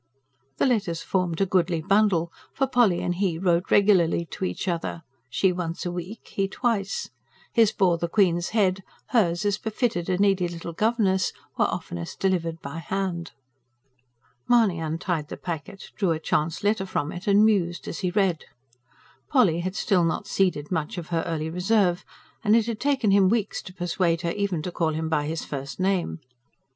The 0.57 0.65
letters 0.65 1.03
formed 1.03 1.41
a 1.41 1.45
goodly 1.45 1.79
bundle; 1.79 2.31
for 2.55 2.65
Polly 2.65 3.01
and 3.03 3.13
he 3.13 3.37
wrote 3.37 3.69
regularly 3.69 4.25
to 4.31 4.43
each 4.45 4.67
other, 4.67 5.03
she 5.29 5.51
once 5.51 5.85
a 5.85 5.91
week, 5.91 6.29
he 6.29 6.47
twice. 6.47 7.11
His 7.53 7.71
bore 7.71 7.99
the 7.99 8.07
Queen's 8.07 8.49
head; 8.49 8.81
hers, 9.09 9.45
as 9.45 9.59
befitted 9.59 10.09
a 10.09 10.17
needy 10.17 10.47
little 10.47 10.73
governess, 10.73 11.33
were 11.55 11.65
oftenest 11.65 12.19
delivered 12.19 12.59
by 12.63 12.79
hand. 12.79 13.33
Mahony 14.47 14.79
untied 14.79 15.27
the 15.27 15.37
packet, 15.37 15.91
drew 15.95 16.09
a 16.09 16.19
chance 16.19 16.63
letter 16.63 16.87
from 16.87 17.11
it 17.11 17.27
and 17.27 17.45
mused 17.45 17.87
as 17.87 17.99
he 17.99 18.09
read. 18.09 18.45
Polly 19.29 19.59
had 19.59 19.75
still 19.75 20.03
not 20.03 20.25
ceded 20.25 20.71
much 20.71 20.97
of 20.97 21.09
her 21.09 21.21
early 21.27 21.51
reserve 21.51 22.03
and 22.43 22.55
it 22.55 22.65
had 22.65 22.79
taken 22.79 23.11
him 23.11 23.29
weeks 23.29 23.61
to 23.61 23.71
persuade 23.71 24.21
her 24.23 24.31
even 24.31 24.63
to 24.63 24.71
call 24.71 24.93
him 24.93 25.09
by 25.09 25.27
his 25.27 25.45
first 25.45 25.79
name. 25.79 26.19